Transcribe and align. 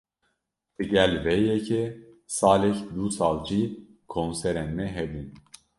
Digel 0.75 1.13
vê 1.23 1.35
yekê, 1.47 1.81
salek 2.37 2.77
du 2.95 3.03
sal 3.17 3.35
jî 3.47 3.63
konserên 4.13 4.69
me 4.77 4.87
hebûn 4.95 5.27